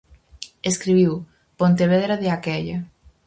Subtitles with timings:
[0.71, 1.11] Escribiu
[1.59, 2.77] "Pontevedra de aquélla".